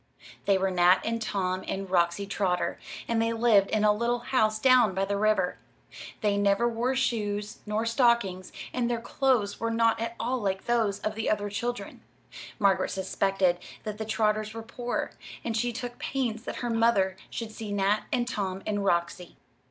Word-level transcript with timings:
They 0.45 0.57
were 0.57 0.71
Nat 0.71 1.01
and 1.05 1.21
Tom 1.21 1.63
and 1.67 1.87
Roxy 1.87 2.25
Trotter, 2.25 2.79
and 3.07 3.21
they 3.21 3.33
lived 3.33 3.69
in 3.69 3.83
a 3.83 3.93
little 3.93 4.17
house 4.17 4.57
down 4.57 4.95
by 4.95 5.05
the 5.05 5.15
river. 5.15 5.59
They 6.21 6.37
never 6.37 6.67
wore 6.67 6.95
shoes 6.95 7.59
nor 7.67 7.85
stockings, 7.85 8.51
and 8.73 8.89
their 8.89 8.99
clothes 8.99 9.59
were 9.59 9.69
not 9.69 9.99
at 10.01 10.15
all 10.19 10.39
like 10.41 10.65
those 10.65 10.97
of 11.01 11.13
the 11.13 11.29
other 11.29 11.51
children. 11.51 12.01
Margaret 12.57 12.89
suspected 12.89 13.59
that 13.83 13.99
the 13.99 14.05
Trotters 14.05 14.55
were 14.55 14.63
poor, 14.63 15.11
and 15.43 15.55
she 15.55 15.71
took 15.71 15.99
pains 15.99 16.45
that 16.45 16.55
her 16.65 16.71
mother 16.71 17.15
should 17.29 17.51
see 17.51 17.71
Nat 17.71 18.05
and 18.11 18.27
Tom 18.27 18.63
and 18.65 18.83
Roxy. 18.83 19.37